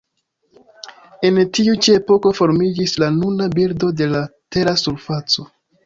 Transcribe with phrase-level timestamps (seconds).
[1.29, 4.27] En tiu ĉi epoko formiĝis la nuna bildo de la
[4.57, 5.53] Tera surfaco.